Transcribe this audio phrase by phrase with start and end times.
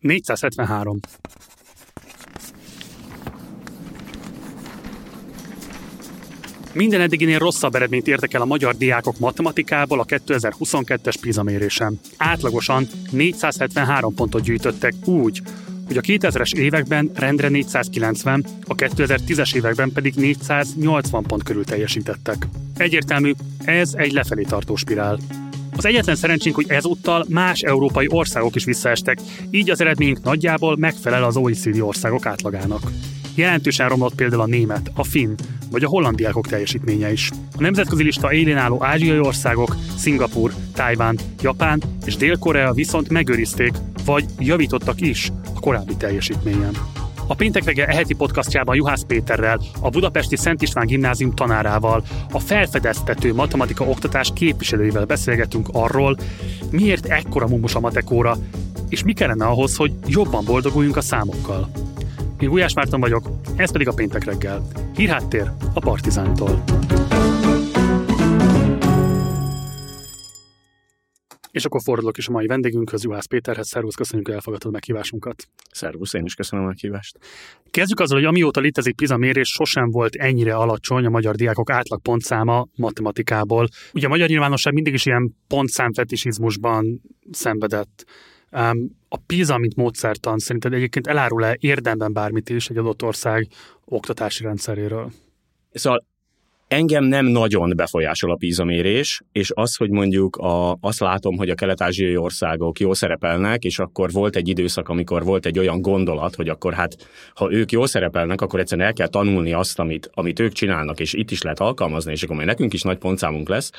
[0.00, 0.98] 473.
[6.72, 12.00] Minden eddiginél rosszabb eredményt értek el a magyar diákok matematikából a 2022-es PISA mérésen.
[12.16, 15.42] Átlagosan 473 pontot gyűjtöttek úgy,
[15.86, 22.46] hogy a 2000-es években rendre 490, a 2010-es években pedig 480 pont körül teljesítettek.
[22.76, 23.32] Egyértelmű,
[23.64, 25.18] ez egy lefelé tartó spirál.
[25.78, 29.18] Az egyetlen szerencsénk, hogy ezúttal más európai országok is visszaestek,
[29.50, 32.82] így az eredményünk nagyjából megfelel az OECD országok átlagának.
[33.34, 35.34] Jelentősen romlott például a német, a finn
[35.70, 37.30] vagy a hollandiákok teljesítménye is.
[37.56, 43.72] A nemzetközi lista élén álló ázsiai országok, Szingapur, Tájván, Japán és Dél-Korea viszont megőrizték,
[44.04, 46.97] vagy javítottak is a korábbi teljesítményen.
[47.30, 53.34] A péntek reggel eheti podcastjában Juhász Péterrel, a Budapesti Szent István Gimnázium tanárával, a felfedeztető
[53.34, 56.16] matematika oktatás képviselőivel beszélgetünk arról,
[56.70, 58.36] miért ekkora mumus a matekóra,
[58.88, 61.70] és mi kellene ahhoz, hogy jobban boldoguljunk a számokkal.
[62.38, 64.66] Én Gulyás Márton vagyok, ez pedig a péntek reggel.
[64.94, 66.62] Hírháttér a Partizántól.
[71.58, 73.68] És akkor fordulok is a mai vendégünkhöz, Juhász Péterhez.
[73.68, 75.48] Szervusz, köszönjük, hogy elfogadtad meghívásunkat.
[75.70, 77.18] Szervusz, én is köszönöm a meghívást.
[77.70, 82.02] Kezdjük azzal, hogy amióta létezik PISA mérés, sosem volt ennyire alacsony a magyar diákok átlag
[82.02, 83.68] pontszáma matematikából.
[83.92, 88.04] Ugye a magyar nyilvánosság mindig is ilyen pontszámfetisizmusban szenvedett.
[89.08, 93.48] A PISA, mint módszertan szerinted egyébként elárul-e érdemben bármit is egy adott ország
[93.84, 95.12] oktatási rendszeréről?
[95.72, 96.06] Szóval
[96.68, 101.50] Engem nem nagyon befolyásol a PISA mérés, és az, hogy mondjuk a, azt látom, hogy
[101.50, 106.34] a kelet-ázsiai országok jól szerepelnek, és akkor volt egy időszak, amikor volt egy olyan gondolat,
[106.34, 106.96] hogy akkor hát,
[107.34, 111.12] ha ők jól szerepelnek, akkor egyszerűen el kell tanulni azt, amit, amit ők csinálnak, és
[111.12, 113.70] itt is lehet alkalmazni, és akkor majd nekünk is nagy pontszámunk lesz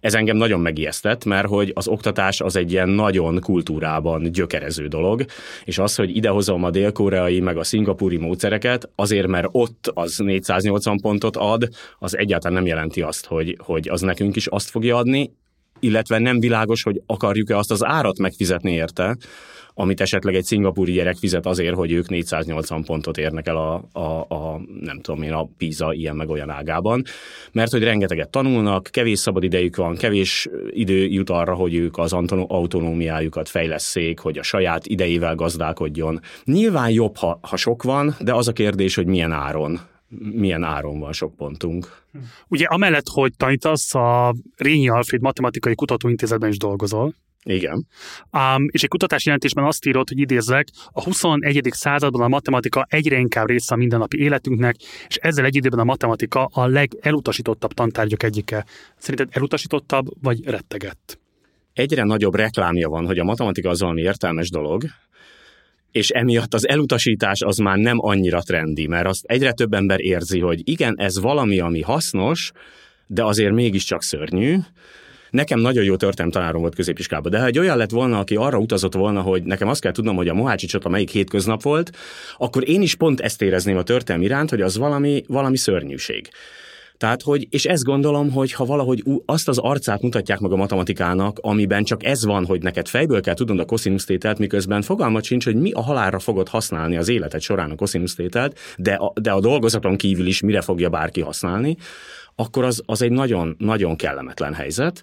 [0.00, 5.24] ez engem nagyon megijesztett, mert hogy az oktatás az egy ilyen nagyon kultúrában gyökerező dolog,
[5.64, 11.00] és az, hogy idehozom a dél-koreai meg a szingapúri módszereket, azért, mert ott az 480
[11.00, 11.68] pontot ad,
[11.98, 15.30] az egyáltalán nem jelenti azt, hogy, hogy az nekünk is azt fogja adni,
[15.80, 19.16] illetve nem világos, hogy akarjuk-e azt az árat megfizetni érte,
[19.80, 24.34] amit esetleg egy szingapúri gyerek fizet azért, hogy ők 480 pontot érnek el a, a,
[24.34, 27.04] a nem tudom én, a PISA ilyen meg olyan ágában,
[27.52, 32.12] mert hogy rengeteget tanulnak, kevés szabad idejük van, kevés idő jut arra, hogy ők az
[32.46, 36.20] autonómiájukat fejleszék, hogy a saját idejével gazdálkodjon.
[36.44, 40.98] Nyilván jobb, ha, ha sok van, de az a kérdés, hogy milyen áron milyen áron
[40.98, 42.02] van sok pontunk.
[42.48, 47.14] Ugye amellett, hogy tanítasz, a Rényi Alfred Matematikai Kutatóintézetben is dolgozol.
[47.42, 47.86] Igen.
[48.32, 51.68] Um, és egy kutatási jelentésben azt írod, hogy idézzek, a 21.
[51.70, 54.76] században a matematika egyre inkább része a mindennapi életünknek,
[55.08, 58.64] és ezzel egy időben a matematika a legelutasítottabb tantárgyak egyike.
[58.96, 61.18] Szerinted elutasítottabb, vagy rettegett?
[61.72, 64.84] Egyre nagyobb reklámja van, hogy a matematika az valami értelmes dolog,
[65.98, 70.40] és emiatt az elutasítás az már nem annyira trendi, mert azt egyre több ember érzi,
[70.40, 72.52] hogy igen, ez valami, ami hasznos,
[73.06, 74.56] de azért mégiscsak szörnyű,
[75.30, 78.58] Nekem nagyon jó történelmi tanárom volt középiskolában, de ha egy olyan lett volna, aki arra
[78.58, 81.96] utazott volna, hogy nekem azt kell tudnom, hogy a Mohácsi csata melyik hétköznap volt,
[82.36, 86.28] akkor én is pont ezt érezném a történelmi iránt, hogy az valami, valami szörnyűség.
[86.98, 91.38] Tehát, hogy, és ezt gondolom, hogy ha valahogy azt az arcát mutatják meg a matematikának,
[91.40, 95.44] amiben csak ez van, hogy neked fejből kell tudnod a koszinusz tételt, miközben fogalmat sincs,
[95.44, 99.30] hogy mi a halálra fogod használni az életed során a koszinusz tételt, de a, de
[99.30, 101.76] a dolgozaton kívül is mire fogja bárki használni,
[102.34, 105.02] akkor az, az egy nagyon, nagyon kellemetlen helyzet,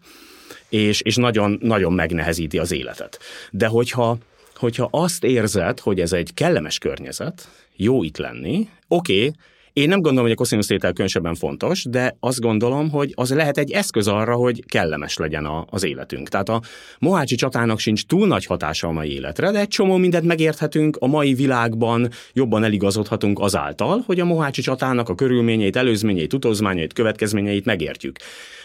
[0.70, 3.20] és, és nagyon, nagyon megnehezíti az életet.
[3.52, 4.18] De hogyha,
[4.56, 9.34] hogyha azt érzed, hogy ez egy kellemes környezet, jó itt lenni, oké, okay,
[9.75, 13.58] én nem gondolom, hogy a koszinusz tétel különösebben fontos, de azt gondolom, hogy az lehet
[13.58, 16.30] egy eszköz arra, hogy kellemes legyen a, az életünk.
[16.30, 16.62] Tehát a
[17.00, 21.08] Mohácsi csatának sincs túl nagy hatása a mai életre, de egy csomó mindent megérthetünk a
[21.08, 28.18] mai világban, jobban eligazodhatunk azáltal, hogy a Mohácsi csatának a körülményeit, előzményeit, utolzmányait, következményeit megértjük.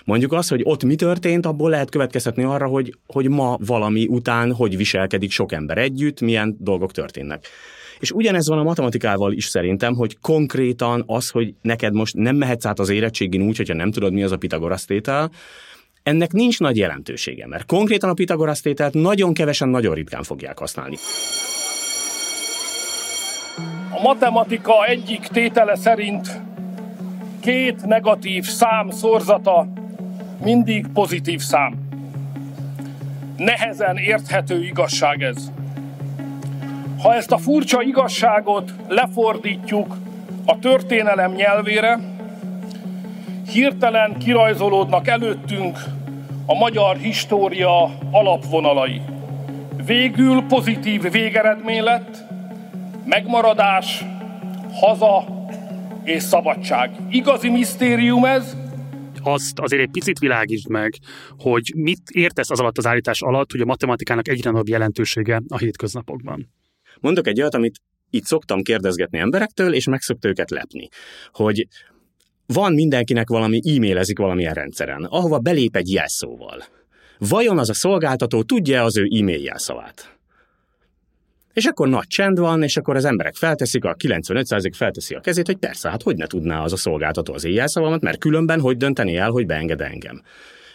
[0.05, 4.53] Mondjuk az, hogy ott mi történt, abból lehet következtetni arra, hogy, hogy ma valami után
[4.53, 7.47] hogy viselkedik sok ember együtt, milyen dolgok történnek.
[8.01, 12.65] És ugyanez van a matematikával is szerintem, hogy konkrétan az, hogy neked most nem mehetsz
[12.65, 15.31] át az érettségin úgy, hogyha nem tudod, mi az a Pitagorasz tétel,
[16.03, 20.97] ennek nincs nagy jelentősége, mert konkrétan a Pitagorasz tételt nagyon kevesen, nagyon ritkán fogják használni.
[23.91, 26.41] A matematika egyik tétele szerint
[27.41, 29.69] két negatív szám szorzata
[30.45, 31.75] mindig pozitív szám.
[33.37, 35.51] Nehezen érthető igazság ez.
[37.03, 39.97] Ha ezt a furcsa igazságot lefordítjuk
[40.45, 41.99] a történelem nyelvére,
[43.53, 45.79] hirtelen kirajzolódnak előttünk
[46.47, 49.01] a magyar história alapvonalai.
[49.87, 52.17] Végül pozitív végeredmény lett,
[53.05, 54.05] megmaradás,
[54.73, 55.25] haza
[56.05, 56.91] és szabadság.
[57.11, 58.57] Igazi misztérium ez,
[59.23, 60.95] azt azért egy picit világítsd meg,
[61.39, 65.59] hogy mit értesz az alatt az állítás alatt, hogy a matematikának egyre nagyobb jelentősége a
[65.59, 66.49] hétköznapokban.
[67.01, 70.89] Mondok egy olyat, amit itt szoktam kérdezgetni emberektől, és meg szokta őket lepni,
[71.33, 71.67] hogy
[72.47, 76.65] van mindenkinek valami, e-mailezik valamilyen rendszeren, ahova belép egy jelszóval.
[77.19, 80.19] Vajon az a szolgáltató tudja az ő e-mail jelszavát?
[81.53, 85.47] És akkor nagy csend van, és akkor az emberek felteszik, a 95% felteszi a kezét,
[85.47, 89.17] hogy persze, hát hogy ne tudná az a szolgáltató az éjjelszavamat, mert különben hogy dönteni
[89.17, 90.23] el, hogy beenged engem.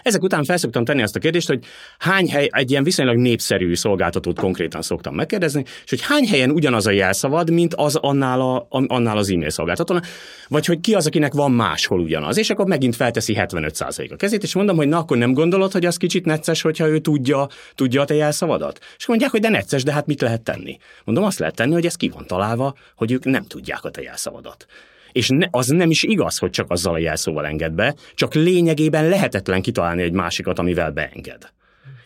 [0.05, 1.65] Ezek után felszoktam tenni azt a kérdést, hogy
[1.97, 6.87] hány hely, egy ilyen viszonylag népszerű szolgáltatót konkrétan szoktam megkérdezni, és hogy hány helyen ugyanaz
[6.87, 10.01] a jelszavad, mint az annál, a, annál az e-mail szolgáltatón,
[10.47, 14.43] vagy hogy ki az, akinek van máshol ugyanaz, és akkor megint felteszi 75% a kezét,
[14.43, 18.01] és mondom, hogy na akkor nem gondolod, hogy az kicsit necces, hogyha ő tudja, tudja
[18.01, 18.79] a te jelszavadat?
[18.97, 20.77] És mondják, hogy de necces, de hát mit lehet tenni?
[21.03, 24.01] Mondom, azt lehet tenni, hogy ez ki van találva, hogy ők nem tudják a te
[24.01, 24.65] jelszavadat
[25.15, 29.09] és ne, az nem is igaz, hogy csak azzal a jelszóval enged be, csak lényegében
[29.09, 31.53] lehetetlen kitalálni egy másikat, amivel beenged.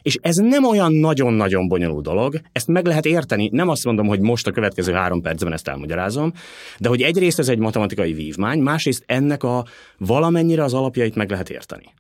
[0.02, 4.20] És ez nem olyan nagyon-nagyon bonyolult dolog, ezt meg lehet érteni, nem azt mondom, hogy
[4.20, 6.34] most a következő három percben ezt elmagyarázom,
[6.78, 9.66] de hogy egyrészt ez egy matematikai vívmány, másrészt ennek a
[9.98, 11.94] valamennyire az alapjait meg lehet érteni.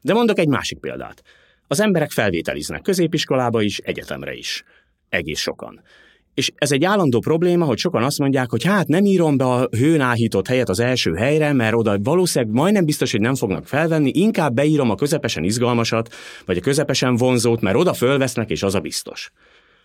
[0.00, 1.22] De mondok egy másik példát.
[1.66, 4.64] Az emberek felvételiznek középiskolába is, egyetemre is.
[5.08, 5.82] Egész sokan.
[6.34, 9.68] És ez egy állandó probléma, hogy sokan azt mondják, hogy hát nem írom be a
[9.70, 14.10] hőn áhított helyet az első helyre, mert oda valószínűleg majdnem biztos, hogy nem fognak felvenni,
[14.14, 16.14] inkább beírom a közepesen izgalmasat,
[16.46, 19.30] vagy a közepesen vonzót, mert oda fölvesznek, és az a biztos.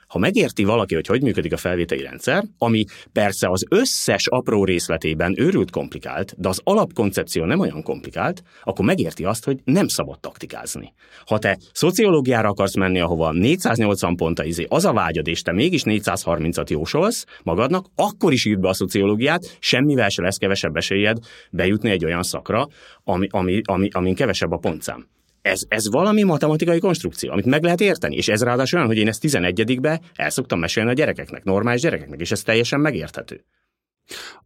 [0.09, 5.33] Ha megérti valaki, hogy hogy működik a felvételi rendszer, ami persze az összes apró részletében
[5.37, 10.93] őrült komplikált, de az alapkoncepció nem olyan komplikált, akkor megérti azt, hogy nem szabad taktikázni.
[11.25, 15.81] Ha te szociológiára akarsz menni, ahova 480 pont izé, az a vágyad, és te mégis
[15.85, 21.17] 430-at jósolsz magadnak, akkor is írd be a szociológiát, semmivel se lesz kevesebb esélyed
[21.51, 22.67] bejutni egy olyan szakra,
[23.03, 25.07] ami, ami, ami, amin kevesebb a pontszám
[25.41, 29.07] ez, ez valami matematikai konstrukció, amit meg lehet érteni, és ez ráadásul olyan, hogy én
[29.07, 33.45] ezt 11-be el szoktam mesélni a gyerekeknek, normális gyerekeknek, és ez teljesen megérthető.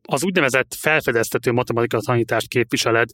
[0.01, 3.09] Az úgynevezett felfedeztető matematika tanítást képviseled,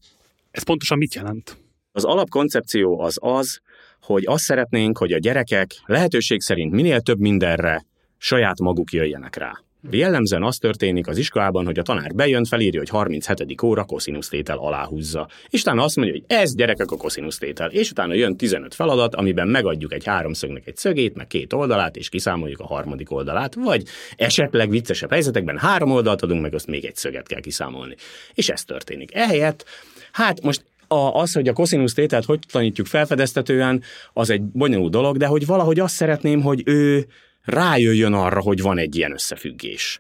[0.52, 1.58] ez pontosan mit jelent?
[1.92, 3.60] Az alapkoncepció az az,
[4.02, 7.86] hogy azt szeretnénk, hogy a gyerekek lehetőség szerint minél több mindenre
[8.18, 9.64] saját maguk jöjjenek rá.
[9.92, 13.62] Jellemzően az történik az iskolában, hogy a tanár bejön, felírja, hogy 37.
[13.64, 15.28] óra koszinusztétel aláhúzza.
[15.50, 17.70] És utána azt mondja, hogy ez gyerekek a koszinusztétel.
[17.72, 22.10] És utána jön 15 feladat, amiben megadjuk egy háromszögnek egy szögét, meg két oldalát, és
[22.10, 23.84] kiszámoljuk a harmadik oldalát, vagy
[24.16, 27.96] esetleg viccesebb helyzetekben három oldalt adunk, meg azt még egy szöget kell kiszámolni.
[28.34, 29.16] És ez történik.
[29.16, 29.66] Ehelyett,
[30.12, 33.84] hát most a, az, hogy a koszinusz tételt hogy tanítjuk felfedeztetően,
[34.14, 37.08] az egy bonyolult dolog, de hogy valahogy azt szeretném, hogy ő
[37.50, 40.00] rájöjjön arra, hogy van egy ilyen összefüggés.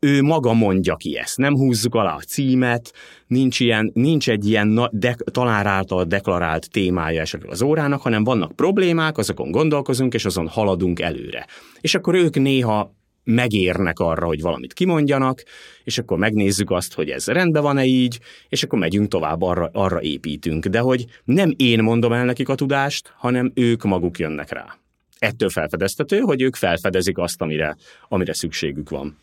[0.00, 2.92] Ő maga mondja ki ezt, nem húzzuk alá a címet,
[3.26, 8.56] nincs, ilyen, nincs egy ilyen de, talán által deklarált témája esetleg az órának, hanem vannak
[8.56, 11.46] problémák, azokon gondolkozunk, és azon haladunk előre.
[11.80, 12.94] És akkor ők néha
[13.24, 15.42] megérnek arra, hogy valamit kimondjanak,
[15.84, 18.18] és akkor megnézzük azt, hogy ez rendben van-e így,
[18.48, 20.66] és akkor megyünk tovább, arra, arra építünk.
[20.66, 24.78] De hogy nem én mondom el nekik a tudást, hanem ők maguk jönnek rá
[25.26, 27.76] ettől felfedeztető, hogy ők felfedezik azt, amire,
[28.08, 29.18] amire szükségük van.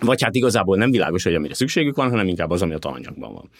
[0.00, 3.32] Vagy hát igazából nem világos, hogy amire szükségük van, hanem inkább az, ami a tananyagban
[3.32, 3.50] van.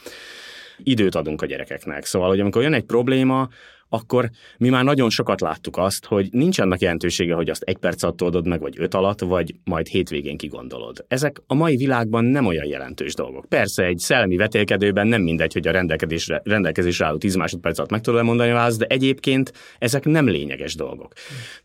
[0.79, 2.05] Időt adunk a gyerekeknek.
[2.05, 3.49] Szóval, hogy amikor jön egy probléma,
[3.93, 8.03] akkor mi már nagyon sokat láttuk azt, hogy nincs annak jelentősége, hogy azt egy perc
[8.03, 11.05] alatt oldod meg, vagy öt alatt, vagy majd hétvégén kigondolod.
[11.09, 13.47] Ezek a mai világban nem olyan jelentős dolgok.
[13.49, 18.01] Persze egy szellemi vetélkedőben nem mindegy, hogy a rendelkezésre, rendelkezésre álló 10 másodperc alatt meg
[18.01, 21.13] tudod mondani választ, de egyébként ezek nem lényeges dolgok.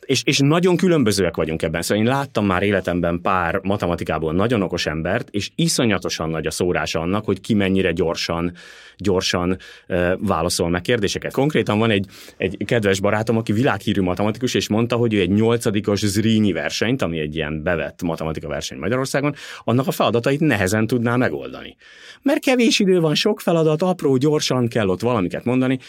[0.06, 1.82] És, és nagyon különbözőek vagyunk ebben.
[1.82, 7.00] Szóval én láttam már életemben pár matematikából nagyon okos embert, és iszonyatosan nagy a szórása
[7.00, 8.54] annak, hogy ki mennyire gyorsan,
[8.98, 9.58] gyorsan
[9.88, 11.34] uh, válaszol meg kérdéseket.
[11.34, 12.06] Konkrétan van egy
[12.38, 17.20] egy kedves barátom, aki világhírű matematikus, és mondta, hogy ő egy nyolcadikos Zrínyi versenyt, ami
[17.20, 21.76] egy ilyen bevett matematika verseny Magyarországon, annak a feladatait nehezen tudná megoldani.
[22.22, 25.80] Mert kevés idő van, sok feladat, apró, gyorsan kell ott valamiket mondani,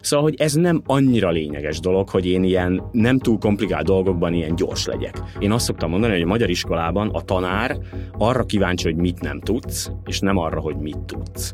[0.00, 4.54] Szóval, hogy ez nem annyira lényeges dolog, hogy én ilyen nem túl komplikált dolgokban ilyen
[4.54, 5.22] gyors legyek.
[5.38, 7.78] Én azt szoktam mondani, hogy a magyar iskolában a tanár
[8.18, 11.52] arra kíváncsi, hogy mit nem tudsz, és nem arra, hogy mit tudsz.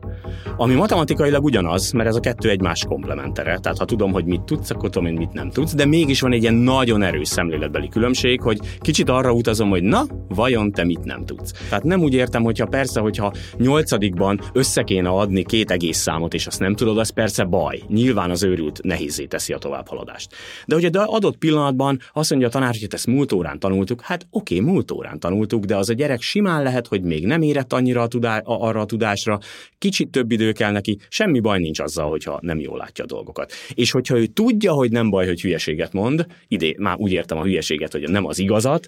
[0.56, 3.58] Ami matematikailag ugyanaz, mert ez a kettő egymás komplementere.
[3.58, 6.20] Tehát ha tudom, hogy hogy mit tudsz, akkor tudom, hogy mit nem tudsz, de mégis
[6.20, 10.84] van egy ilyen nagyon erős szemléletbeli különbség, hogy kicsit arra utazom, hogy na, vajon te
[10.84, 11.52] mit nem tudsz.
[11.68, 16.46] Tehát nem úgy értem, hogyha persze, hogyha nyolcadikban össze kéne adni két egész számot, és
[16.46, 17.82] azt nem tudod, az persze baj.
[17.88, 20.34] Nyilván az őrült nehézé teszi a továbbhaladást.
[20.66, 24.58] De hogy adott pillanatban azt mondja a tanár, hogy ezt múlt órán tanultuk, hát oké,
[24.58, 28.02] okay, múlt órán tanultuk, de az a gyerek simán lehet, hogy még nem érett annyira
[28.02, 29.38] a tudá- arra a tudásra,
[29.78, 33.52] kicsit több idő kell neki, semmi baj nincs azzal, hogyha nem jól látja a dolgokat.
[33.74, 37.42] És hogyha ő tudja, hogy nem baj, hogy hülyeséget mond, idé már úgy értem a
[37.42, 38.86] hülyeséget, hogy nem az igazat,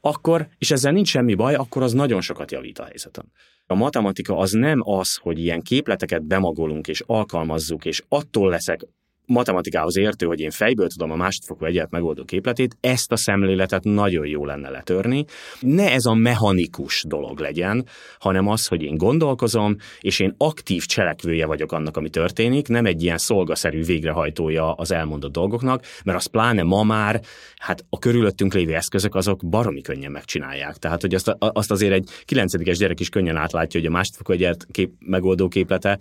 [0.00, 3.32] akkor, és ezzel nincs semmi baj, akkor az nagyon sokat javít a helyzeten.
[3.66, 8.80] A matematika az nem az, hogy ilyen képleteket bemagolunk és alkalmazzuk, és attól leszek
[9.26, 14.26] matematikához értő, hogy én fejből tudom a másodfokú egyenlet megoldó képletét, ezt a szemléletet nagyon
[14.26, 15.24] jó lenne letörni.
[15.60, 17.86] Ne ez a mechanikus dolog legyen,
[18.18, 23.02] hanem az, hogy én gondolkozom, és én aktív cselekvője vagyok annak, ami történik, nem egy
[23.02, 27.20] ilyen szolgaszerű végrehajtója az elmondott dolgoknak, mert az pláne ma már,
[27.56, 30.76] hát a körülöttünk lévő eszközök azok baromi könnyen megcsinálják.
[30.76, 34.66] Tehát, hogy azt, azt azért egy kilencedikes gyerek is könnyen átlátja, hogy a másodfokú egyenlet
[34.70, 35.98] kép, megoldó képlete,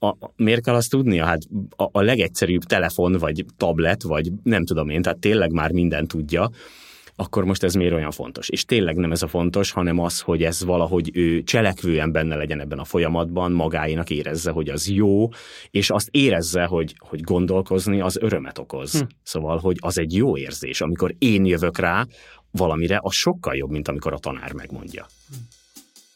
[0.00, 1.24] a, miért kell azt tudnia?
[1.24, 1.40] Hát
[1.76, 6.50] a, a legegyszerűbb telefon, vagy tablet, vagy nem tudom én, tehát tényleg már minden tudja,
[7.20, 8.48] akkor most ez miért olyan fontos?
[8.48, 12.60] És tényleg nem ez a fontos, hanem az, hogy ez valahogy ő cselekvően benne legyen
[12.60, 15.28] ebben a folyamatban, magáénak érezze, hogy az jó,
[15.70, 18.98] és azt érezze, hogy, hogy gondolkozni az örömet okoz.
[18.98, 19.04] Hm.
[19.22, 20.80] Szóval, hogy az egy jó érzés.
[20.80, 22.06] Amikor én jövök rá
[22.50, 25.06] valamire, az sokkal jobb, mint amikor a tanár megmondja.
[25.28, 25.34] Hm.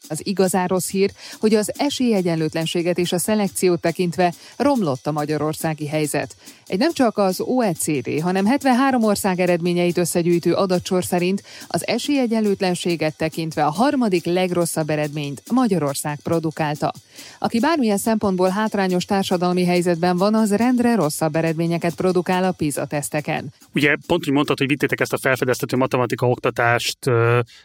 [0.07, 6.35] Az igazán rossz hír, hogy az esélyegyenlőtlenséget és a szelekciót tekintve romlott a magyarországi helyzet.
[6.67, 13.65] Egy nem csak az OECD, hanem 73 ország eredményeit összegyűjtő adatsor szerint az esélyegyenlőtlenséget tekintve
[13.65, 16.93] a harmadik legrosszabb eredményt Magyarország produkálta.
[17.39, 23.53] Aki bármilyen szempontból hátrányos társadalmi helyzetben van, az rendre rosszabb eredményeket produkál a PISA teszteken.
[23.73, 26.97] Ugye pont úgy mondtad, hogy vittétek ezt a felfedeztető matematika oktatást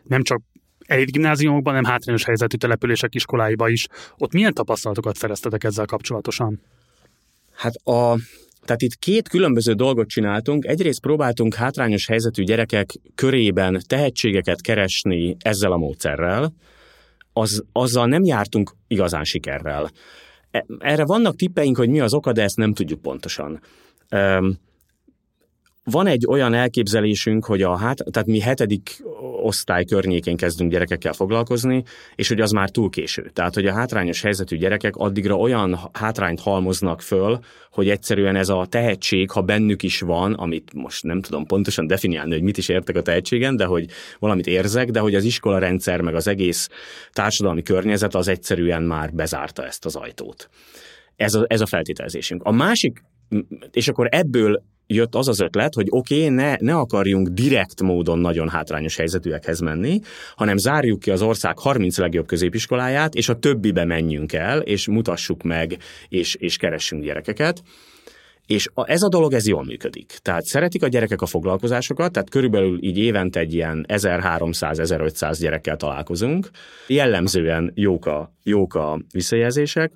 [0.03, 0.41] nem csak
[0.91, 3.87] elit gimnáziumokban, nem hátrányos helyzetű települések iskoláiba is.
[4.19, 6.61] Ott milyen tapasztalatokat szereztetek ezzel kapcsolatosan?
[7.53, 8.17] Hát a,
[8.65, 10.65] tehát itt két különböző dolgot csináltunk.
[10.65, 16.53] Egyrészt próbáltunk hátrányos helyzetű gyerekek körében tehetségeket keresni ezzel a módszerrel.
[17.33, 19.91] Az, azzal nem jártunk igazán sikerrel.
[20.51, 23.61] E, erre vannak tippeink, hogy mi az oka, de ezt nem tudjuk pontosan.
[25.85, 29.03] Van egy olyan elképzelésünk, hogy a hát, tehát mi hetedik
[29.41, 31.83] osztály környékén kezdünk gyerekekkel foglalkozni,
[32.15, 33.31] és hogy az már túl késő.
[33.33, 37.39] Tehát, hogy a hátrányos helyzetű gyerekek addigra olyan hátrányt halmoznak föl,
[37.71, 42.33] hogy egyszerűen ez a tehetség, ha bennük is van, amit most nem tudom pontosan definiálni,
[42.33, 43.87] hogy mit is értek a tehetségen, de hogy
[44.19, 46.69] valamit érzek, de hogy az iskola rendszer, meg az egész
[47.13, 50.49] társadalmi környezet az egyszerűen már bezárta ezt az ajtót.
[51.17, 52.43] Ez a, ez a feltételezésünk.
[52.43, 53.03] A másik,
[53.73, 58.19] és akkor ebből jött az az ötlet, hogy oké, okay, ne, ne akarjunk direkt módon
[58.19, 60.01] nagyon hátrányos helyzetűekhez menni,
[60.37, 65.43] hanem zárjuk ki az ország 30 legjobb középiskoláját, és a többibe menjünk el, és mutassuk
[65.43, 65.79] meg,
[66.09, 67.63] és, és keressünk gyerekeket.
[68.47, 70.19] És ez a dolog, ez jól működik.
[70.23, 76.51] Tehát szeretik a gyerekek a foglalkozásokat, tehát körülbelül így évente egy ilyen 1300-1500 gyerekkel találkozunk.
[76.87, 79.93] Jellemzően jók a, jók a visszajelzések,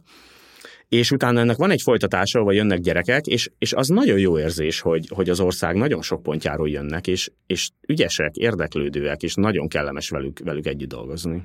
[0.99, 4.81] és utána ennek van egy folytatása, ahol jönnek gyerekek, és, és az nagyon jó érzés,
[4.81, 10.09] hogy, hogy az ország nagyon sok pontjáról jönnek, és, és ügyesek, érdeklődőek, és nagyon kellemes
[10.09, 11.43] velük, velük együtt dolgozni.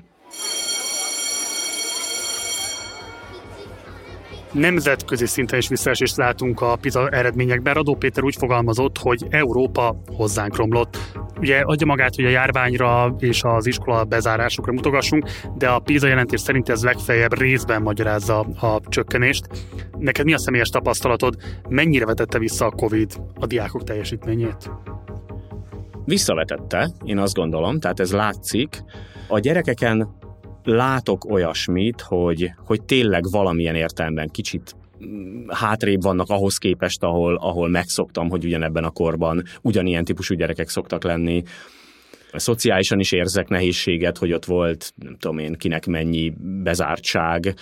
[4.52, 7.74] Nemzetközi szinten is visszaesést látunk a PISA eredményekben.
[7.74, 10.98] Radó Péter úgy fogalmazott, hogy Európa hozzánk romlott.
[11.38, 16.40] Ugye adja magát, hogy a járványra és az iskola bezárásokra mutogassunk, de a PISA jelentés
[16.40, 19.46] szerint ez legfeljebb részben magyarázza a csökkenést.
[19.98, 21.34] Neked mi a személyes tapasztalatod?
[21.68, 24.70] Mennyire vetette vissza a COVID a diákok teljesítményét?
[26.04, 28.82] Visszavetette, én azt gondolom, tehát ez látszik.
[29.28, 30.18] A gyerekeken
[30.64, 34.74] látok olyasmit, hogy, hogy tényleg valamilyen értelemben kicsit
[35.48, 41.04] hátrébb vannak ahhoz képest, ahol, ahol megszoktam, hogy ugyanebben a korban ugyanilyen típusú gyerekek szoktak
[41.04, 41.42] lenni.
[42.32, 47.54] Szociálisan is érzek nehézséget, hogy ott volt, nem tudom én, kinek mennyi bezártság,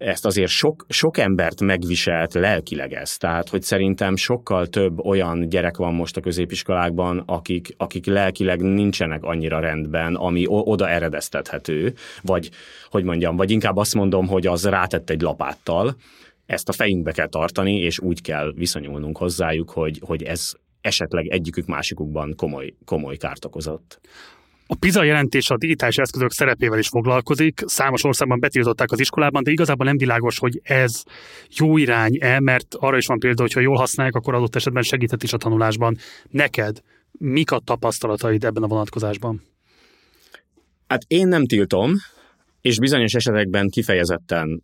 [0.00, 3.16] ezt azért sok, sok embert megviselt lelkileg ez.
[3.16, 9.22] Tehát, hogy szerintem sokkal több olyan gyerek van most a középiskolákban, akik, akik lelkileg nincsenek
[9.22, 12.50] annyira rendben, ami oda eredeztethető, vagy,
[12.90, 15.96] hogy mondjam, vagy inkább azt mondom, hogy az rátett egy lapáttal,
[16.46, 21.66] ezt a fejünkbe kell tartani, és úgy kell viszonyulnunk hozzájuk, hogy, hogy ez esetleg egyikük
[21.66, 24.00] másikukban komoly, komoly kárt okozott.
[24.72, 27.60] A PISA jelentés a digitális eszközök szerepével is foglalkozik.
[27.66, 31.02] Számos országban betiltották az iskolában, de igazából nem világos, hogy ez
[31.48, 35.22] jó irány-e, mert arra is van példa, hogy ha jól használják, akkor adott esetben segíthet
[35.22, 35.96] is a tanulásban.
[36.28, 39.42] Neked mik a tapasztalataid ebben a vonatkozásban?
[40.86, 41.92] Hát én nem tiltom,
[42.60, 44.62] és bizonyos esetekben kifejezetten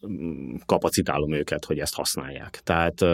[0.66, 2.60] kapacitálom őket, hogy ezt használják.
[2.64, 3.04] Tehát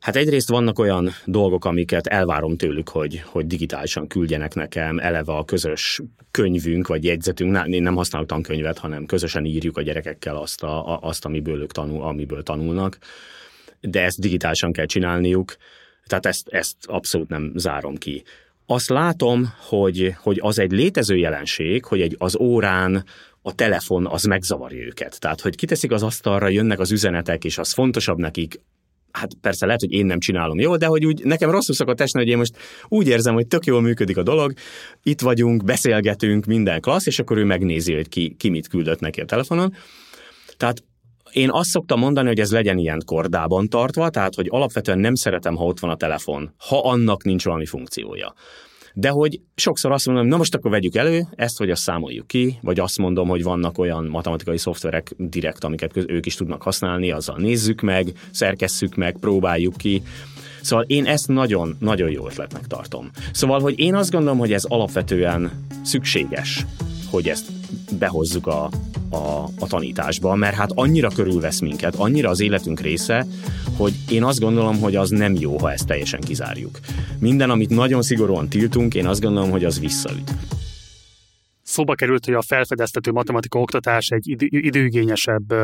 [0.00, 5.44] Hát egyrészt vannak olyan dolgok, amiket elvárom tőlük, hogy, hogy digitálisan küldjenek nekem, eleve a
[5.44, 10.98] közös könyvünk vagy jegyzetünk, én nem használok tankönyvet, hanem közösen írjuk a gyerekekkel azt, a,
[11.00, 12.98] azt amiből ők tanul, amiből tanulnak,
[13.80, 15.56] de ezt digitálisan kell csinálniuk,
[16.06, 18.22] tehát ezt, ezt abszolút nem zárom ki.
[18.66, 23.04] Azt látom, hogy, hogy az egy létező jelenség, hogy egy, az órán
[23.42, 25.20] a telefon az megzavarja őket.
[25.20, 28.60] Tehát, hogy kiteszik az asztalra, jönnek az üzenetek, és az fontosabb nekik,
[29.12, 32.20] hát persze lehet, hogy én nem csinálom jól, de hogy úgy nekem rosszul szokott esni,
[32.20, 32.56] hogy én most
[32.88, 34.52] úgy érzem, hogy tök jól működik a dolog,
[35.02, 39.20] itt vagyunk, beszélgetünk, minden klassz, és akkor ő megnézi, hogy ki, ki mit küldött neki
[39.20, 39.74] a telefonon.
[40.56, 40.84] Tehát
[41.32, 45.56] én azt szoktam mondani, hogy ez legyen ilyen kordában tartva, tehát hogy alapvetően nem szeretem,
[45.56, 48.34] ha ott van a telefon, ha annak nincs valami funkciója.
[48.94, 52.58] De hogy sokszor azt mondom, na most akkor vegyük elő, ezt vagy azt számoljuk ki,
[52.62, 57.36] vagy azt mondom, hogy vannak olyan matematikai szoftverek direkt, amiket ők is tudnak használni, azzal
[57.38, 60.02] nézzük meg, szerkesszük meg, próbáljuk ki.
[60.62, 63.10] Szóval én ezt nagyon-nagyon jó ötletnek tartom.
[63.32, 66.66] Szóval, hogy én azt gondolom, hogy ez alapvetően szükséges,
[67.10, 67.59] hogy ezt
[67.98, 68.70] behozzuk a,
[69.10, 73.26] a, a tanításba, mert hát annyira körülvesz minket, annyira az életünk része,
[73.76, 76.78] hogy én azt gondolom, hogy az nem jó, ha ezt teljesen kizárjuk.
[77.18, 80.30] Minden, amit nagyon szigorúan tiltunk, én azt gondolom, hogy az visszaüt.
[81.62, 85.54] Szóba került, hogy a felfedeztető matematika oktatás egy idő, időigényesebb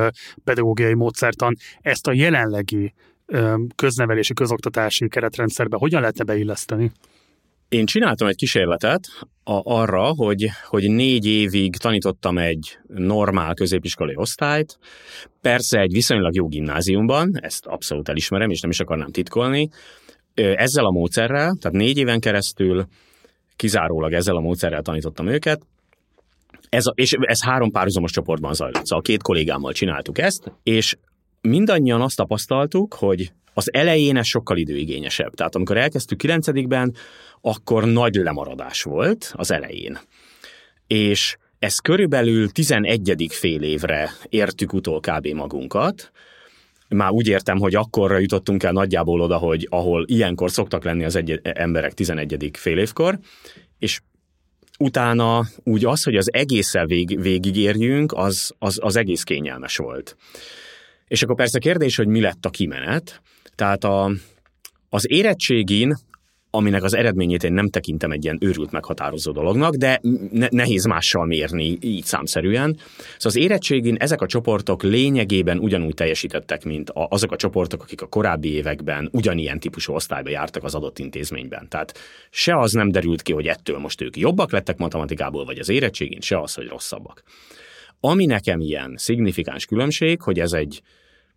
[0.45, 1.57] pedagógiai módszertan.
[1.81, 2.95] Ezt a jelenlegi
[3.75, 6.93] köznevelési, közoktatási keretrendszerbe hogyan lehetne beilleszteni?
[7.69, 9.09] Én csináltam egy kísérletet
[9.45, 14.79] a, arra, hogy, hogy négy évig tanítottam egy normál középiskolai osztályt,
[15.41, 19.69] persze egy viszonylag jó gimnáziumban, ezt abszolút elismerem, és nem is akarnám titkolni,
[20.35, 22.87] ezzel a módszerrel, tehát négy éven keresztül
[23.57, 25.67] kizárólag ezzel a módszerrel tanítottam őket,
[26.69, 30.97] ez a, és ez három párhuzamos csoportban zajlott, szóval két kollégámmal csináltuk ezt, és
[31.41, 35.35] mindannyian azt tapasztaltuk, hogy az elején ez sokkal időigényesebb.
[35.35, 36.49] Tehát amikor elkezdtük 9
[37.41, 39.99] akkor nagy lemaradás volt az elején.
[40.87, 43.27] És ez körülbelül 11.
[43.29, 45.27] fél évre értük utol kb.
[45.27, 46.11] magunkat,
[46.89, 51.17] már úgy értem, hogy akkorra jutottunk el nagyjából oda, hogy ahol ilyenkor szoktak lenni az
[51.17, 52.51] egy- emberek 11.
[52.53, 53.19] fél évkor,
[53.79, 54.01] és
[54.79, 60.17] utána úgy az, hogy az egészen vég, végigérjünk, az, az, az egész kényelmes volt.
[61.09, 63.21] És akkor persze kérdés, hogy mi lett a kimenet.
[63.55, 64.11] Tehát a,
[64.89, 65.97] az érettségin
[66.57, 71.27] aminek az eredményét én nem tekintem egy ilyen őrült meghatározó dolognak, de ne- nehéz mással
[71.27, 72.77] mérni így számszerűen.
[72.97, 78.03] Szóval az érettségén ezek a csoportok lényegében ugyanúgy teljesítettek, mint a, azok a csoportok, akik
[78.03, 81.69] a korábbi években ugyanilyen típusú osztályba jártak az adott intézményben.
[81.69, 81.99] Tehát
[82.31, 86.21] se az nem derült ki, hogy ettől most ők jobbak lettek matematikából, vagy az érettségén,
[86.21, 87.23] se az, hogy rosszabbak.
[88.01, 90.83] Ami nekem ilyen szignifikáns különbség, hogy ez egy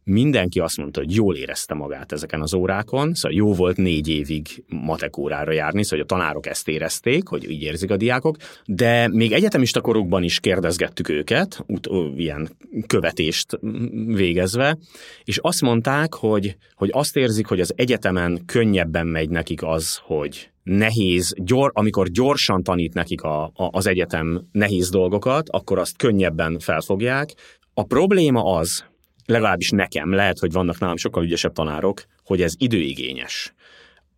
[0.10, 4.64] mindenki azt mondta, hogy jól érezte magát ezeken az órákon, szóval jó volt négy évig
[4.68, 9.32] matek órára járni, szóval a tanárok ezt érezték, hogy így érzik a diákok, de még
[9.32, 12.50] egyetemista korukban is kérdezgettük őket, ut- ilyen
[12.88, 13.60] követést
[14.06, 14.78] végezve,
[15.24, 20.50] és azt mondták, hogy, hogy azt érzik, hogy az egyetemen könnyebben megy nekik az, hogy
[20.64, 26.60] nehéz, gyor, amikor gyorsan tanít nekik a, a, az egyetem nehéz dolgokat, akkor azt könnyebben
[26.60, 27.34] felfogják.
[27.74, 28.84] A probléma az,
[29.30, 33.54] legalábbis nekem, lehet, hogy vannak nálam sokkal ügyesebb tanárok, hogy ez időigényes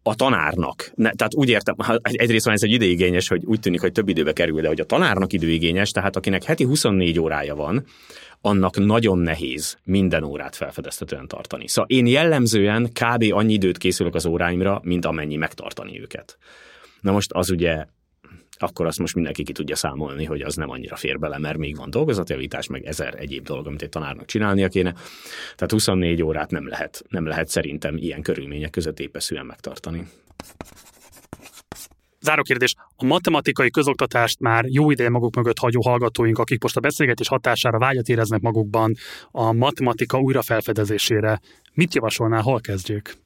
[0.04, 3.92] a tanárnak, ne, tehát úgy értem, egyrészt van ez egy időigényes, hogy úgy tűnik, hogy
[3.92, 7.86] több időbe kerül, de hogy a tanárnak időigényes, tehát akinek heti 24 órája van,
[8.42, 11.68] annak nagyon nehéz minden órát felfedeztetően tartani.
[11.68, 13.26] Szóval én jellemzően kb.
[13.30, 16.38] annyi időt készülök az óráimra, mint amennyi megtartani őket.
[17.02, 17.86] Na most az ugye
[18.62, 21.78] akkor azt most mindenki ki tudja számolni, hogy az nem annyira fér bele, mert még
[21.78, 24.92] van dolgozatjavítás, meg ezer egyéb dolog, amit egy tanárnak csinálnia kéne.
[25.56, 30.08] Tehát 24 órát nem lehet, nem lehet szerintem ilyen körülmények között épeszűen megtartani.
[32.24, 32.76] Záró kérdés.
[32.96, 37.78] A matematikai közoktatást már jó ideje maguk mögött hagyó hallgatóink, akik most a beszélgetés hatására
[37.78, 38.94] vágyat éreznek magukban
[39.32, 41.40] a matematika újrafelfedezésére,
[41.74, 43.18] mit javasolnál, hol kezdjék?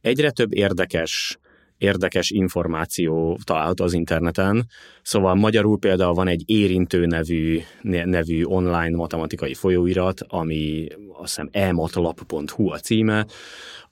[0.00, 1.38] Egyre több érdekes
[1.78, 4.66] érdekes információ található az interneten.
[5.02, 12.70] Szóval magyarul például van egy érintő nevű, nevű online matematikai folyóirat, ami azt hiszem ematlap.hu
[12.70, 13.26] a címe,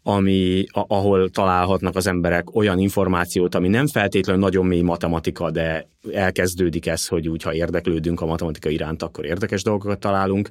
[0.07, 6.87] ami, ahol találhatnak az emberek olyan információt, ami nem feltétlenül nagyon mély matematika, de elkezdődik
[6.87, 10.49] ez, hogy úgy, ha érdeklődünk a matematika iránt, akkor érdekes dolgokat találunk.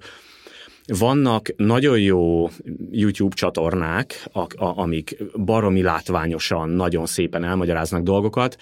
[0.88, 2.50] Vannak nagyon jó
[2.92, 8.58] YouTube csatornák, amik baromi látványosan, nagyon szépen elmagyaráznak dolgokat,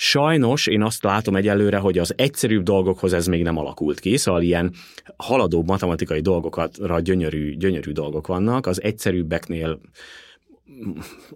[0.00, 4.42] Sajnos én azt látom egyelőre, hogy az egyszerűbb dolgokhoz ez még nem alakult ki, szóval
[4.42, 4.72] ilyen
[5.16, 9.80] haladó matematikai dolgokra gyönyörű, gyönyörű dolgok vannak, az egyszerűbbeknél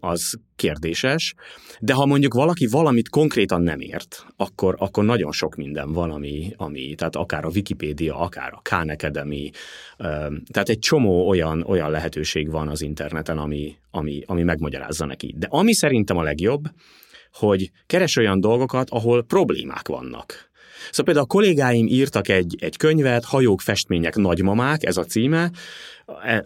[0.01, 1.35] az kérdéses,
[1.81, 6.53] de ha mondjuk valaki valamit konkrétan nem ért, akkor, akkor nagyon sok minden van, ami,
[6.57, 9.51] ami, tehát akár a Wikipédia, akár a Khan Academy,
[10.47, 15.35] tehát egy csomó olyan, olyan lehetőség van az interneten, ami, ami, ami megmagyarázza neki.
[15.39, 16.65] De ami szerintem a legjobb,
[17.33, 20.51] hogy keres olyan dolgokat, ahol problémák vannak.
[20.91, 25.51] Szóval például a kollégáim írtak egy, egy könyvet, Hajók, festmények, nagymamák, ez a címe,
[26.23, 26.45] e,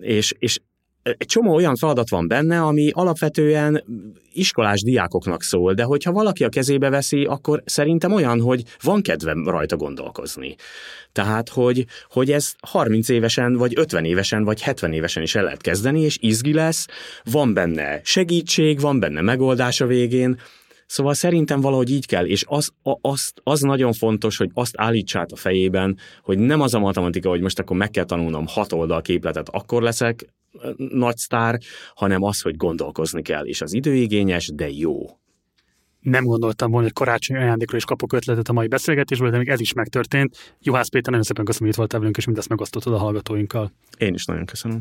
[0.00, 0.60] és, és
[1.02, 3.84] egy csomó olyan feladat van benne, ami alapvetően
[4.32, 9.48] iskolás diákoknak szól, de hogyha valaki a kezébe veszi, akkor szerintem olyan, hogy van kedvem
[9.48, 10.54] rajta gondolkozni.
[11.12, 15.60] Tehát, hogy, hogy ez 30 évesen, vagy 50 évesen, vagy 70 évesen is el lehet
[15.60, 16.86] kezdeni, és izgi lesz,
[17.24, 20.40] van benne segítség, van benne megoldás a végén,
[20.90, 25.36] Szóval szerintem valahogy így kell, és az, az, az nagyon fontos, hogy azt állítsát a
[25.36, 29.48] fejében, hogy nem az a matematika, hogy most akkor meg kell tanulnom hat oldal képletet,
[29.48, 30.26] akkor leszek
[30.76, 31.58] nagy sztár,
[31.94, 35.06] hanem az, hogy gondolkozni kell, és az időigényes, de jó.
[36.00, 39.60] Nem gondoltam volna, hogy karácsony ajándékról is kapok ötletet a mai beszélgetésből, de még ez
[39.60, 40.56] is megtörtént.
[40.60, 43.72] Juhász Péter, nagyon szépen köszönöm, hogy itt voltál velünk, és mindezt megosztottad a hallgatóinkkal.
[43.98, 44.80] Én is nagyon köszönöm.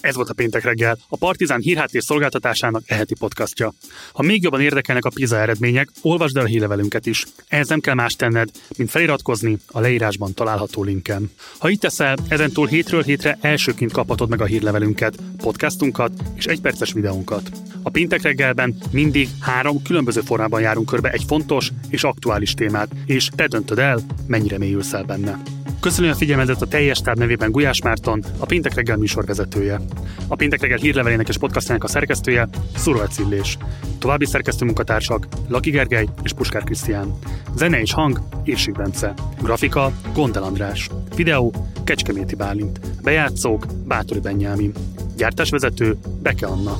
[0.00, 3.72] Ez volt a Péntek reggel, a Partizán hírháttér szolgáltatásának eheti podcastja.
[4.12, 7.24] Ha még jobban érdekelnek a PISA eredmények, olvasd el a hírlevelünket is.
[7.48, 11.30] Ehhez nem kell más tenned, mint feliratkozni a leírásban található linken.
[11.58, 17.50] Ha így teszel, ezentúl hétről hétre elsőként kaphatod meg a hírlevelünket, podcastunkat és egyperces videónkat.
[17.82, 23.28] A Péntek reggelben mindig három különböző formában járunk körbe egy fontos és aktuális témát, és
[23.36, 25.57] te döntöd el, mennyire mélyülsz el benne.
[25.80, 29.80] Köszönöm a figyelmedet a teljes táb nevében Gulyás Márton, a Péntek reggel műsorvezetője.
[30.28, 33.56] A Péntek reggel hírlevelének és podcastjának a szerkesztője Szurva Cillés.
[33.98, 37.18] További szerkesztő munkatársak Laki Gergely és Puskár Krisztián.
[37.56, 39.14] Zene és hang Érsik Bence.
[39.42, 40.88] Grafika Gondel András.
[41.16, 42.80] Videó Kecskeméti Bálint.
[43.02, 44.72] Bejátszók Bátori Benyámin.
[45.16, 46.78] Gyártásvezető Beke Anna.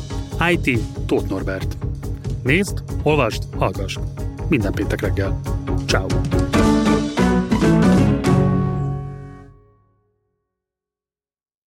[0.51, 1.77] IT Tóth Norbert.
[2.43, 3.99] Nézd, olvasd, hallgass.
[4.49, 5.41] Minden péntek reggel.
[5.87, 6.07] Ciao.